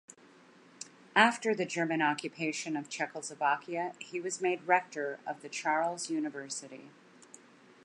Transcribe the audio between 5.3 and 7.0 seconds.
the Charles University.